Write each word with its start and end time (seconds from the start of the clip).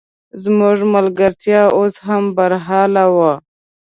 زموږ 0.43 0.77
ملګرتیا 0.95 1.61
اوس 1.77 1.95
هم 2.05 2.23
برحاله 2.35 3.05
وه. 3.15 3.33